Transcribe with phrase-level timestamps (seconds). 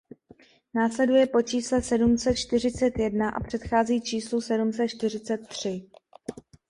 [0.73, 5.87] Následuje po čísle sedm set čtyřicet jedna a předchází číslu sedm set čtyřicet tři.